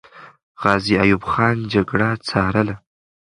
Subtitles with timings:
[0.61, 2.75] غازي ایوب خان جګړه ځارله.